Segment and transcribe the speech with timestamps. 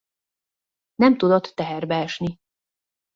[0.95, 2.37] Nem tudott teherbe esni.